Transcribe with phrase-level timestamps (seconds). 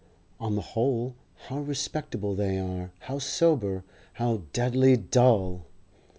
[0.39, 1.13] On the whole
[1.47, 5.67] how respectable they are, how sober, how deadly dull!